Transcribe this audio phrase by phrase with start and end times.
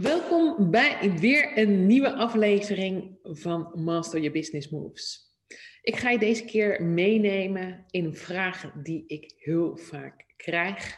[0.00, 5.34] Welkom bij weer een nieuwe aflevering van Master Your Business Moves.
[5.82, 10.96] Ik ga je deze keer meenemen in een vraag die ik heel vaak krijg.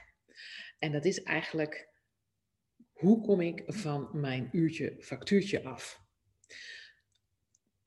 [0.78, 1.88] En dat is eigenlijk,
[2.92, 6.03] hoe kom ik van mijn uurtje factuurtje af?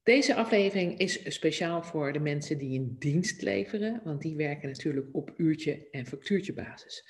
[0.07, 5.07] Deze aflevering is speciaal voor de mensen die een dienst leveren, want die werken natuurlijk
[5.11, 7.05] op uurtje en factuurtje basis.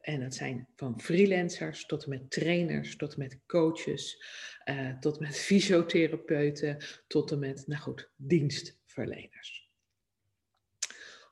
[0.00, 4.24] en dat zijn van freelancers tot en met trainers, tot en met coaches,
[4.64, 6.76] uh, tot en met fysiotherapeuten,
[7.06, 9.70] tot en met, nou goed, dienstverleners.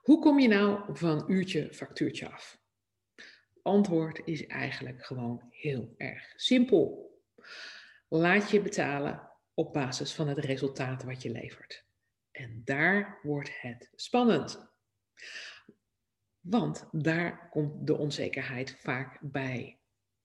[0.02, 2.60] Hoe kom je nou van uurtje factuurtje af?
[3.62, 7.14] Antwoord is eigenlijk gewoon heel erg simpel.
[8.08, 11.84] Laat je betalen op basis van het resultaat wat je levert.
[12.30, 14.68] En daar wordt het spannend.
[16.40, 19.78] Want daar komt de onzekerheid vaak bij.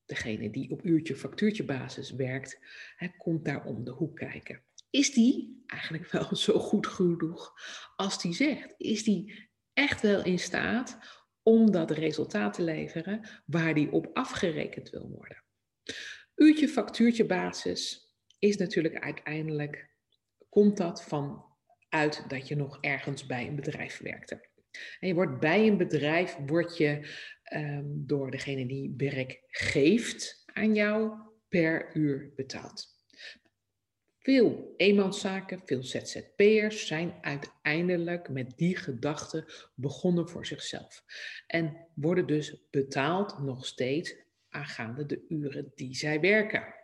[0.05, 2.59] Degene die op uurtje-factuurtje basis werkt,
[2.95, 4.63] hij komt daar om de hoek kijken.
[4.89, 7.53] Is die eigenlijk wel zo goed genoeg
[7.95, 8.73] als die zegt?
[8.77, 10.97] Is die echt wel in staat
[11.43, 15.43] om dat resultaat te leveren waar die op afgerekend wil worden?
[16.35, 18.10] Uurtje-factuurtje basis
[18.41, 19.89] is natuurlijk uiteindelijk,
[20.49, 21.45] komt dat van
[21.89, 24.49] uit dat je nog ergens bij een bedrijf werkte.
[24.99, 27.07] En je wordt bij een bedrijf, word je
[27.53, 31.13] um, door degene die werk geeft aan jou
[31.47, 32.99] per uur betaald.
[34.19, 41.03] Veel eenmanszaken, veel ZZP'ers zijn uiteindelijk met die gedachte begonnen voor zichzelf.
[41.47, 44.15] En worden dus betaald nog steeds
[44.49, 46.75] aangaande de uren die zij werken.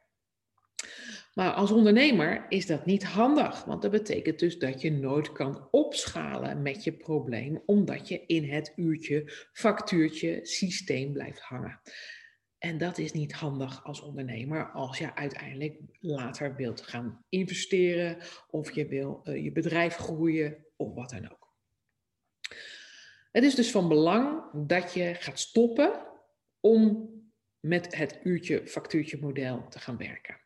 [1.38, 5.68] Maar als ondernemer is dat niet handig, want dat betekent dus dat je nooit kan
[5.72, 11.82] opschalen met je probleem, omdat je in het uurtje, factuurtje, systeem blijft hangen.
[12.58, 18.18] En dat is niet handig als ondernemer als je uiteindelijk later wilt gaan investeren
[18.50, 21.54] of je wil uh, je bedrijf groeien of wat dan ook.
[23.32, 26.06] Het is dus van belang dat je gaat stoppen
[26.60, 27.10] om
[27.60, 30.46] met het uurtje-factuurtje model te gaan werken.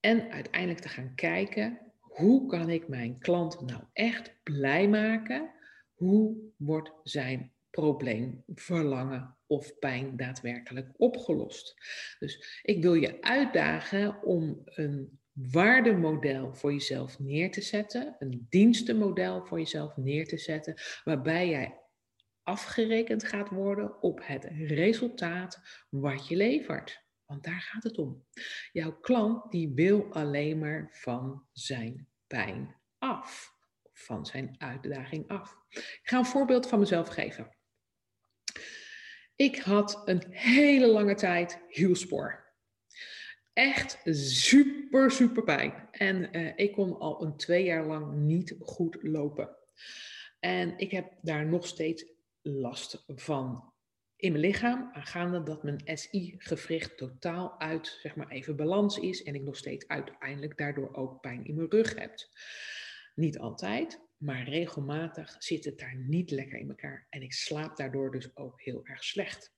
[0.00, 5.50] En uiteindelijk te gaan kijken, hoe kan ik mijn klant nou echt blij maken?
[5.92, 11.74] Hoe wordt zijn probleem, verlangen of pijn daadwerkelijk opgelost?
[12.18, 19.46] Dus ik wil je uitdagen om een waardemodel voor jezelf neer te zetten, een dienstenmodel
[19.46, 21.80] voor jezelf neer te zetten, waarbij jij
[22.42, 25.60] afgerekend gaat worden op het resultaat
[25.90, 27.06] wat je levert.
[27.28, 28.26] Want daar gaat het om.
[28.72, 33.56] Jouw klant die wil alleen maar van zijn pijn af.
[33.92, 35.56] Van zijn uitdaging af.
[35.68, 37.56] Ik ga een voorbeeld van mezelf geven.
[39.36, 42.46] Ik had een hele lange tijd hielspoor.
[43.52, 45.88] Echt super, super pijn.
[45.90, 49.56] En uh, ik kon al een twee jaar lang niet goed lopen.
[50.40, 52.04] En ik heb daar nog steeds
[52.42, 53.72] last van
[54.18, 59.34] in mijn lichaam, aangaande dat mijn SI-gewricht totaal uit, zeg maar even balans is en
[59.34, 62.14] ik nog steeds uiteindelijk daardoor ook pijn in mijn rug heb.
[63.14, 68.10] Niet altijd, maar regelmatig zit het daar niet lekker in elkaar en ik slaap daardoor
[68.10, 69.54] dus ook heel erg slecht.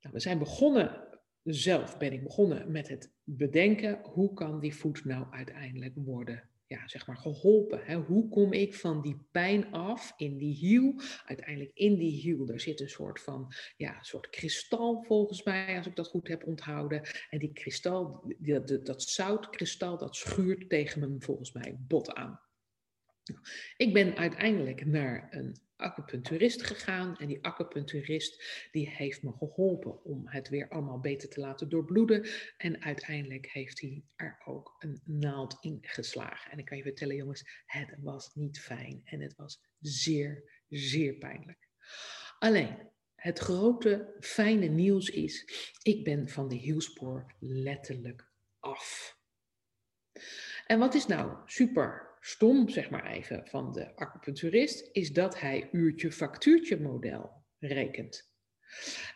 [0.00, 5.04] Nou, we zijn begonnen, zelf ben ik begonnen met het bedenken, hoe kan die voet
[5.04, 7.80] nou uiteindelijk worden ja, zeg maar geholpen.
[7.84, 7.96] Hè?
[7.96, 11.00] Hoe kom ik van die pijn af in die hiel?
[11.24, 15.86] Uiteindelijk in die hiel, daar zit een soort van, ja, soort kristal volgens mij, als
[15.86, 17.02] ik dat goed heb onthouden.
[17.30, 22.40] En die kristal, dat, dat zoutkristal, dat schuurt tegen mijn volgens mij bot aan.
[23.76, 30.28] Ik ben uiteindelijk naar een acupuncturist gegaan en die acupuncturist die heeft me geholpen om
[30.28, 35.56] het weer allemaal beter te laten doorbloeden en uiteindelijk heeft hij er ook een naald
[35.60, 36.50] in geslagen.
[36.50, 41.14] En ik kan je vertellen jongens, het was niet fijn en het was zeer, zeer
[41.14, 41.68] pijnlijk.
[42.38, 45.44] Alleen, het grote fijne nieuws is,
[45.82, 49.16] ik ben van de hielspoor letterlijk af.
[50.66, 55.68] En wat is nou super stom, zeg maar even, van de acupuncturist, is dat hij
[55.72, 58.32] uurtje-factuurtje model rekent.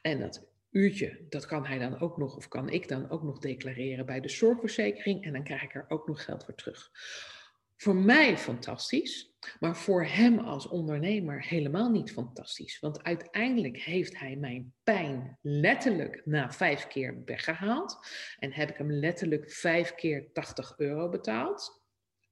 [0.02, 3.38] En dat uurtje, dat kan hij dan ook nog, of kan ik dan ook nog
[3.38, 6.90] declareren bij de zorgverzekering en dan krijg ik er ook nog geld voor terug.
[7.76, 12.80] Voor mij fantastisch, maar voor hem als ondernemer helemaal niet fantastisch.
[12.80, 17.98] Want uiteindelijk heeft hij mijn pijn letterlijk na vijf keer weggehaald.
[18.38, 21.81] En heb ik hem letterlijk vijf keer 80 euro betaald.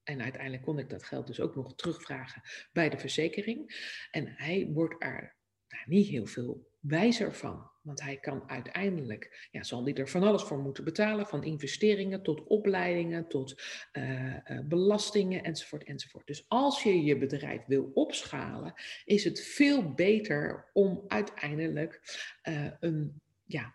[0.05, 2.43] En uiteindelijk kon ik dat geld dus ook nog terugvragen
[2.73, 3.89] bij de verzekering.
[4.11, 5.37] En hij wordt er
[5.69, 7.71] nou, niet heel veel wijzer van.
[7.83, 12.23] Want hij kan uiteindelijk, ja, zal hij er van alles voor moeten betalen, van investeringen
[12.23, 13.63] tot opleidingen, tot
[13.93, 16.27] uh, uh, belastingen enzovoort enzovoort.
[16.27, 18.75] Dus als je je bedrijf wil opschalen,
[19.05, 22.01] is het veel beter om uiteindelijk
[22.49, 23.75] uh, een ja,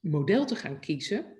[0.00, 1.37] model te gaan kiezen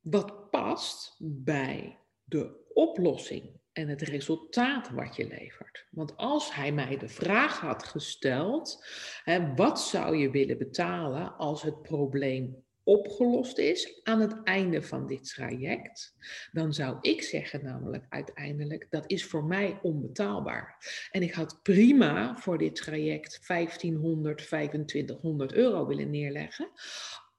[0.00, 5.86] wat past bij de oplossing en het resultaat wat je levert.
[5.90, 8.86] Want als hij mij de vraag had gesteld,
[9.24, 15.06] hè, wat zou je willen betalen als het probleem opgelost is aan het einde van
[15.06, 16.14] dit traject,
[16.52, 20.76] dan zou ik zeggen namelijk uiteindelijk, dat is voor mij onbetaalbaar.
[21.10, 26.70] En ik had prima voor dit traject 1500, 2500 euro willen neerleggen,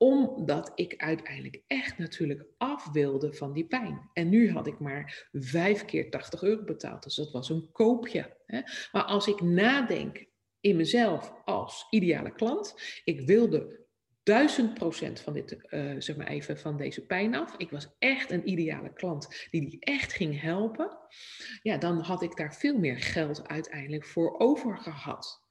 [0.02, 4.10] omdat ik uiteindelijk echt natuurlijk af wilde van die pijn.
[4.14, 8.38] En nu had ik maar vijf keer 80 euro betaald, dus dat was een koopje.
[8.46, 8.62] Hè?
[8.92, 10.26] Maar als ik nadenk
[10.60, 13.80] in mezelf als ideale klant, ik wilde
[14.24, 17.56] duizend procent van dit, uh, zeg maar even, van deze pijn af.
[17.58, 20.98] Ik was echt een ideale klant die die echt ging helpen.
[21.62, 25.44] Ja, dan had ik daar veel meer geld uiteindelijk voor over gehad.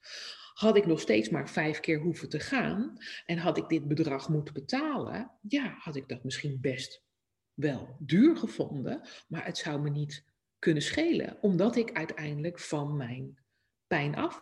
[0.60, 4.28] Had ik nog steeds maar vijf keer hoeven te gaan en had ik dit bedrag
[4.28, 7.02] moeten betalen, ja, had ik dat misschien best
[7.54, 10.24] wel duur gevonden, maar het zou me niet
[10.58, 13.38] kunnen schelen, omdat ik uiteindelijk van mijn
[13.86, 14.40] pijn af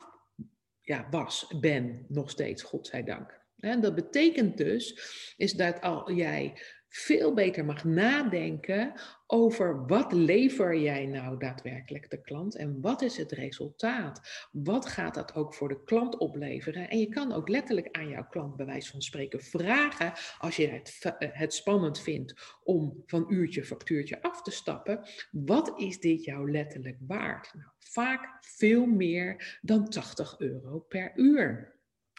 [0.80, 3.40] ja, was, ben nog steeds, godzijdank.
[3.58, 5.00] En dat betekent dus
[5.36, 8.92] is dat al jij veel beter mag nadenken
[9.26, 14.48] over wat lever jij nou daadwerkelijk de klant en wat is het resultaat?
[14.52, 16.90] Wat gaat dat ook voor de klant opleveren?
[16.90, 20.68] En je kan ook letterlijk aan jouw klant bij wijze van spreken vragen als je
[20.68, 25.00] het, het spannend vindt om van uurtje factuurtje af te stappen.
[25.30, 27.54] Wat is dit jou letterlijk waard?
[27.54, 31.77] Nou, vaak veel meer dan 80 euro per uur.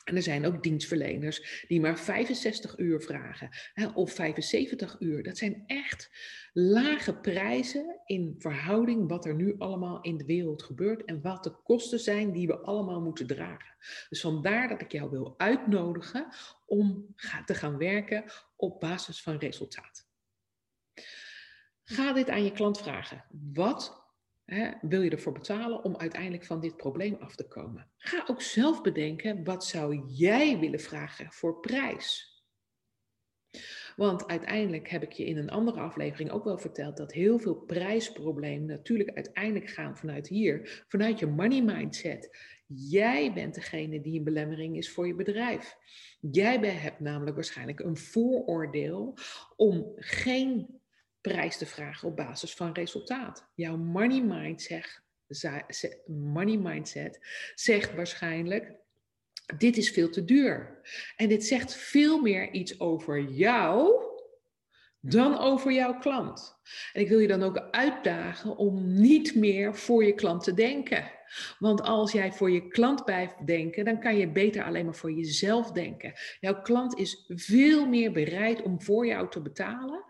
[0.10, 5.24] En er zijn ook dienstverleners die maar 65 uur vragen hè, of 75 uur.
[5.24, 6.12] Dat zijn echt
[6.54, 11.56] lage prijzen in verhouding wat er nu allemaal in de wereld gebeurt en wat de
[11.64, 13.76] kosten zijn die we allemaal moeten dragen.
[14.10, 16.28] Dus vandaar dat ik jou wil uitnodigen
[16.66, 17.16] om
[17.46, 18.24] te gaan werken
[18.56, 20.08] op basis van resultaat.
[21.84, 23.26] Ga dit aan je klant vragen.
[23.54, 23.99] Wat
[24.82, 27.92] wil je ervoor betalen om uiteindelijk van dit probleem af te komen?
[27.98, 32.38] Ga ook zelf bedenken, wat zou jij willen vragen voor prijs?
[33.96, 37.56] Want uiteindelijk heb ik je in een andere aflevering ook wel verteld dat heel veel
[37.56, 42.38] prijsproblemen natuurlijk uiteindelijk gaan vanuit hier, vanuit je money mindset.
[42.66, 45.76] Jij bent degene die een belemmering is voor je bedrijf.
[46.20, 49.18] Jij hebt namelijk waarschijnlijk een vooroordeel
[49.56, 50.79] om geen
[51.22, 53.48] prijs te vragen op basis van resultaat.
[53.56, 55.02] Jouw money mindset,
[56.06, 57.20] money mindset
[57.56, 58.72] zegt waarschijnlijk,
[59.58, 60.82] dit is veel te duur.
[61.16, 64.08] En dit zegt veel meer iets over jou
[65.02, 66.56] dan over jouw klant.
[66.94, 71.12] En ik wil je dan ook uitdagen om niet meer voor je klant te denken.
[71.60, 75.12] Want als jij voor je klant blijft denken, dan kan je beter alleen maar voor
[75.12, 76.14] jezelf denken.
[76.40, 80.06] Jouw klant is veel meer bereid om voor jou te betalen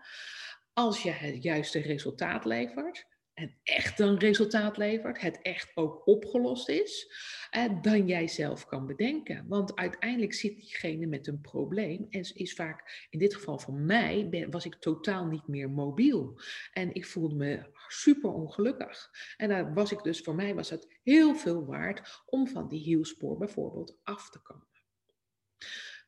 [0.72, 3.06] als je het juiste resultaat levert,
[3.40, 7.12] en echt een resultaat levert, het echt ook opgelost is,
[7.50, 9.44] eh, dan jij zelf kan bedenken.
[9.48, 14.46] Want uiteindelijk zit diegene met een probleem en is vaak, in dit geval van mij,
[14.50, 16.40] was ik totaal niet meer mobiel.
[16.72, 19.10] En ik voelde me super ongelukkig.
[19.36, 22.80] En daar was ik dus, voor mij was het heel veel waard om van die
[22.80, 24.68] hielspoor bijvoorbeeld af te komen.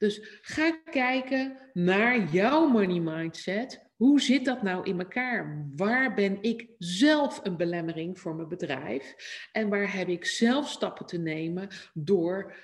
[0.02, 3.90] Dus ga kijken naar jouw money mindset.
[3.97, 5.68] Hoe zit dat nou in elkaar?
[5.76, 9.14] Waar ben ik zelf een belemmering voor mijn bedrijf?
[9.52, 12.56] En waar heb ik zelf stappen te nemen door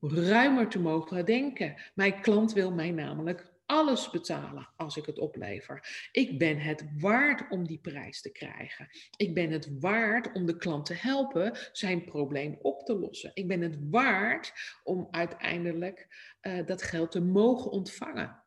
[0.00, 1.74] ruimer te mogen denken?
[1.94, 6.08] Mijn klant wil mij namelijk alles betalen als ik het oplever.
[6.12, 8.88] Ik ben het waard om die prijs te krijgen.
[9.16, 13.30] Ik ben het waard om de klant te helpen zijn probleem op te lossen.
[13.34, 14.52] Ik ben het waard
[14.84, 16.06] om uiteindelijk
[16.42, 18.44] uh, dat geld te mogen ontvangen.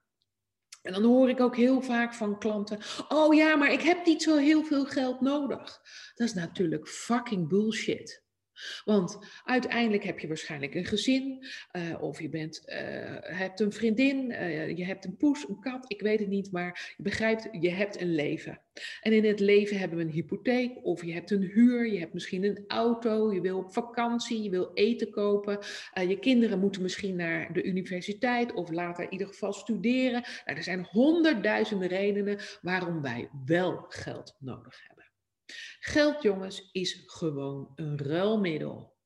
[0.81, 4.23] En dan hoor ik ook heel vaak van klanten: Oh ja, maar ik heb niet
[4.23, 5.81] zo heel veel geld nodig.
[6.15, 8.23] Dat is natuurlijk fucking bullshit.
[8.85, 12.75] Want uiteindelijk heb je waarschijnlijk een gezin, uh, of je bent, uh,
[13.19, 16.93] hebt een vriendin, uh, je hebt een poes, een kat, ik weet het niet, maar
[16.97, 18.61] je begrijpt, je hebt een leven.
[19.01, 22.13] En in het leven hebben we een hypotheek, of je hebt een huur, je hebt
[22.13, 25.59] misschien een auto, je wil op vakantie, je wil eten kopen,
[26.07, 30.21] je kinderen moeten misschien naar de universiteit of later in ieder geval studeren.
[30.45, 34.98] Nou, er zijn honderdduizenden redenen waarom wij wel geld nodig hebben.
[35.79, 38.97] Geld, jongens, is gewoon een ruilmiddel.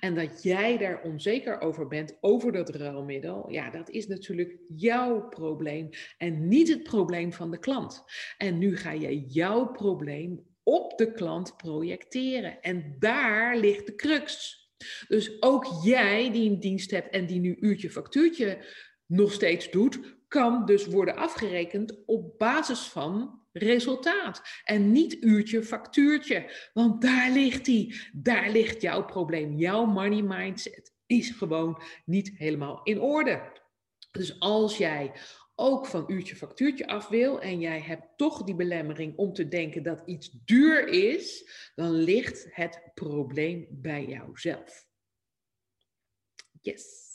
[0.00, 5.28] En dat jij daar onzeker over bent, over dat ruilmiddel, ja, dat is natuurlijk jouw
[5.28, 8.04] probleem en niet het probleem van de klant.
[8.36, 12.60] En nu ga je jouw probleem op de klant projecteren.
[12.60, 14.58] En daar ligt de crux.
[15.08, 18.64] Dus ook jij die een dienst hebt en die nu uurtje factuurtje
[19.06, 24.42] nog steeds doet, kan dus worden afgerekend op basis van resultaat.
[24.64, 26.70] En niet uurtje, factuurtje.
[26.72, 28.00] Want daar ligt die.
[28.12, 29.54] Daar ligt jouw probleem.
[29.54, 33.58] Jouw money mindset is gewoon niet helemaal in orde.
[34.10, 35.12] Dus als jij
[35.54, 39.82] ook van uurtje, factuurtje af wil en jij hebt toch die belemmering om te denken
[39.82, 44.86] dat iets duur is, dan ligt het probleem bij jouzelf.
[46.60, 47.09] Yes.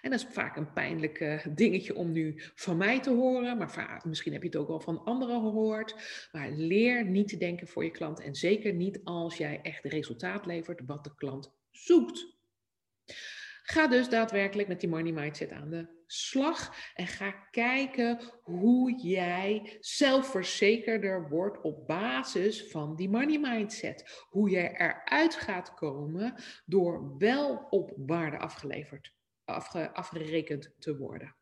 [0.00, 4.02] En dat is vaak een pijnlijk eh, dingetje om nu van mij te horen, maar
[4.06, 5.94] misschien heb je het ook al van anderen gehoord.
[6.32, 10.46] Maar leer niet te denken voor je klant en zeker niet als jij echt resultaat
[10.46, 12.32] levert wat de klant zoekt.
[13.62, 19.76] Ga dus daadwerkelijk met die money mindset aan de slag en ga kijken hoe jij
[19.80, 24.24] zelfverzekerder wordt op basis van die money mindset.
[24.28, 29.12] Hoe jij eruit gaat komen door wel op waarde afgeleverd
[29.44, 31.36] afge, afgerekend te worden.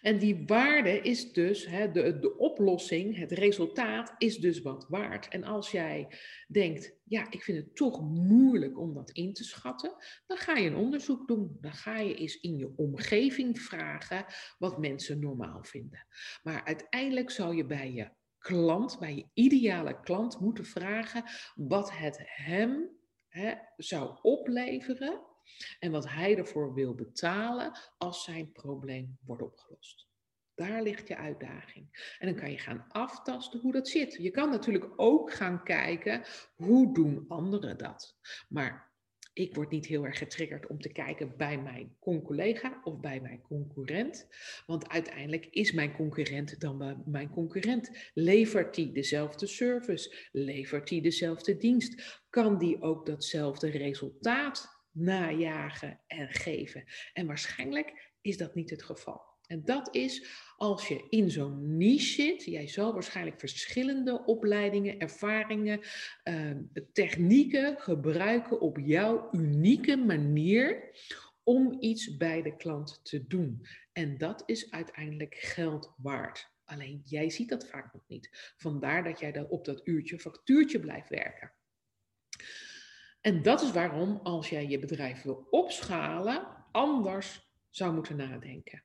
[0.00, 5.28] En die waarde is dus, hè, de, de oplossing, het resultaat is dus wat waard.
[5.28, 9.96] En als jij denkt, ja, ik vind het toch moeilijk om dat in te schatten,
[10.26, 11.56] dan ga je een onderzoek doen.
[11.60, 14.24] Dan ga je eens in je omgeving vragen
[14.58, 16.06] wat mensen normaal vinden.
[16.42, 21.24] Maar uiteindelijk zou je bij je klant, bij je ideale klant moeten vragen
[21.54, 22.90] wat het hem
[23.28, 25.20] hè, zou opleveren
[25.78, 30.10] en wat hij ervoor wil betalen als zijn probleem wordt opgelost.
[30.54, 32.16] Daar ligt je uitdaging.
[32.18, 34.14] En dan kan je gaan aftasten hoe dat zit.
[34.14, 36.22] Je kan natuurlijk ook gaan kijken
[36.54, 38.16] hoe doen anderen dat.
[38.48, 38.92] Maar
[39.32, 43.42] ik word niet heel erg getriggerd om te kijken bij mijn collega of bij mijn
[43.42, 44.28] concurrent.
[44.66, 48.10] Want uiteindelijk is mijn concurrent dan mijn concurrent.
[48.14, 50.28] Levert die dezelfde service?
[50.32, 52.20] Levert die dezelfde dienst?
[52.30, 56.84] Kan die ook datzelfde resultaat najagen en geven.
[57.12, 59.30] En waarschijnlijk is dat niet het geval.
[59.46, 62.44] En dat is als je in zo'n niche zit.
[62.44, 65.80] Jij zal waarschijnlijk verschillende opleidingen, ervaringen,
[66.24, 66.50] uh,
[66.92, 70.96] technieken gebruiken op jouw unieke manier
[71.42, 73.66] om iets bij de klant te doen.
[73.92, 76.50] En dat is uiteindelijk geld waard.
[76.64, 78.52] Alleen jij ziet dat vaak nog niet.
[78.56, 81.52] Vandaar dat jij dan op dat uurtje factuurtje blijft werken.
[83.22, 88.84] En dat is waarom, als jij je bedrijf wil opschalen, anders zou moeten nadenken.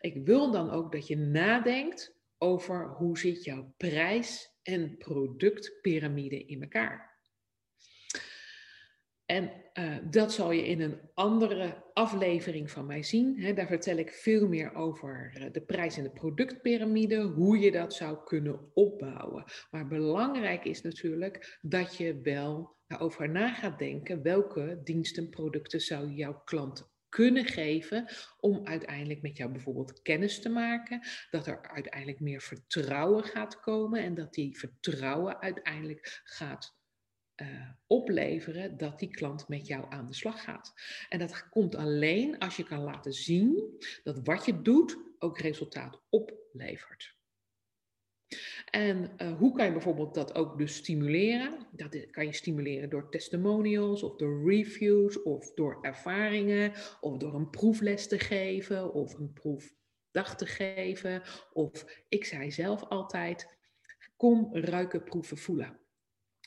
[0.00, 6.62] Ik wil dan ook dat je nadenkt over hoe zit jouw prijs- en productpyramide in
[6.62, 7.09] elkaar.
[9.30, 13.54] En uh, dat zal je in een andere aflevering van mij zien.
[13.54, 17.94] daar vertel ik veel meer over eh, de prijs- en de productpyramide, hoe je dat
[17.94, 19.44] zou kunnen opbouwen.
[19.70, 26.12] Maar belangrijk is natuurlijk dat je wel daarover na gaat denken welke diensten, producten zou
[26.12, 28.06] jouw klant kunnen geven
[28.40, 34.02] om uiteindelijk met jou bijvoorbeeld kennis te maken, dat er uiteindelijk meer vertrouwen gaat komen
[34.02, 36.79] en dat die vertrouwen uiteindelijk gaat
[37.42, 40.72] uh, opleveren dat die klant met jou aan de slag gaat.
[41.08, 46.02] En dat komt alleen als je kan laten zien dat wat je doet ook resultaat
[46.08, 47.18] oplevert.
[48.70, 51.66] En uh, hoe kan je bijvoorbeeld dat ook dus stimuleren?
[51.72, 57.50] Dat kan je stimuleren door testimonials of door reviews of door ervaringen of door een
[57.50, 61.22] proefles te geven of een proefdag te geven.
[61.52, 63.58] Of ik zei zelf altijd,
[64.16, 65.78] kom ruiken, proeven, voelen.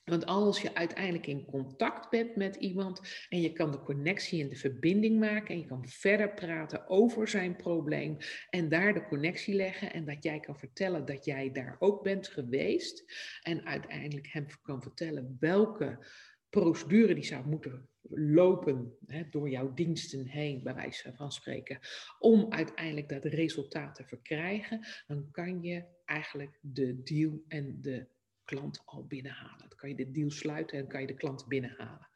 [0.04, 4.50] Want als je uiteindelijk in contact bent met iemand en je kan de connectie en
[4.50, 8.18] de verbinding maken en je kan verder praten over zijn probleem
[8.50, 12.28] en daar de connectie leggen en dat jij kan vertellen dat jij daar ook bent
[12.28, 13.04] geweest
[13.42, 16.06] en uiteindelijk hem kan vertellen welke
[16.50, 21.80] procedure die zou moeten lopen hè, door jouw diensten heen, bij wijze van spreken,
[22.20, 28.08] om uiteindelijk dat resultaat te verkrijgen, dan kan je eigenlijk de deal en de
[28.46, 29.70] klant al binnenhalen.
[29.70, 32.10] Dan kan je de deal sluiten en kan je de klant binnenhalen.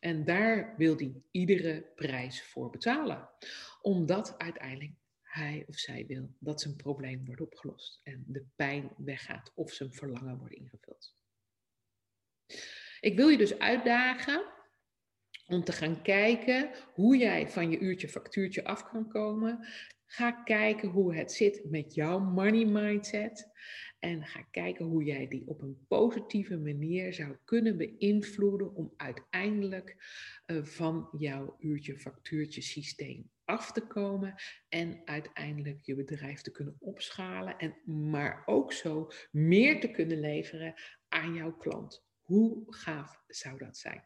[0.00, 3.28] En daar wil hij iedere prijs voor betalen.
[3.80, 4.92] Omdat uiteindelijk
[5.22, 8.00] hij of zij wil dat zijn probleem wordt opgelost.
[8.04, 11.16] En de pijn weggaat of zijn verlangen wordt ingevuld.
[13.00, 14.44] Ik wil je dus uitdagen
[15.46, 19.66] om te gaan kijken hoe jij van je uurtje factuurtje af kan komen.
[20.06, 23.50] Ga kijken hoe het zit met jouw money mindset.
[23.98, 29.96] En ga kijken hoe jij die op een positieve manier zou kunnen beïnvloeden om uiteindelijk
[30.46, 34.34] uh, van jouw uurtje factuurtje systeem af te komen
[34.68, 37.76] en uiteindelijk je bedrijf te kunnen opschalen en
[38.10, 40.74] maar ook zo meer te kunnen leveren
[41.08, 42.06] aan jouw klant.
[42.20, 44.04] Hoe gaaf zou dat zijn?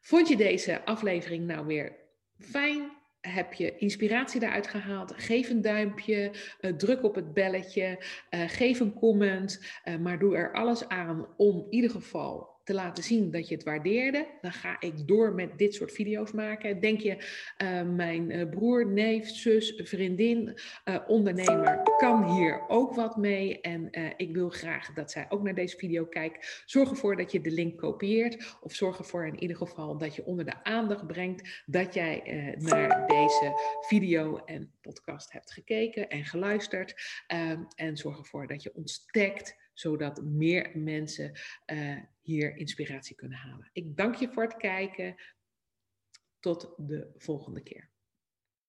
[0.00, 1.96] Vond je deze aflevering nou weer
[2.38, 3.01] fijn?
[3.28, 5.14] Heb je inspiratie daaruit gehaald?
[5.16, 10.36] Geef een duimpje, uh, druk op het belletje, uh, geef een comment, uh, maar doe
[10.36, 14.52] er alles aan om in ieder geval te laten zien dat je het waardeerde, dan
[14.52, 16.80] ga ik door met dit soort video's maken.
[16.80, 17.16] Denk je,
[17.62, 23.88] uh, mijn uh, broer, neef, zus, vriendin, uh, ondernemer kan hier ook wat mee en
[24.16, 26.62] ik wil graag dat zij ook naar deze video kijkt.
[26.66, 30.24] Zorg ervoor dat je de link kopieert of zorg ervoor in ieder geval dat je
[30.24, 32.22] onder de aandacht brengt dat jij
[32.58, 36.94] naar deze video en podcast hebt gekeken en geluisterd.
[37.26, 41.32] Ehm, en zorg ervoor dat je ontdekt zodat meer mensen
[42.22, 43.70] hier inspiratie kunnen halen.
[43.72, 45.16] Ik dank je voor het kijken.
[46.40, 47.91] Tot de volgende keer.